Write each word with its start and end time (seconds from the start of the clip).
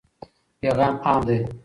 پیغام 0.61 0.93
عام 1.07 1.19
دی. 1.27 1.37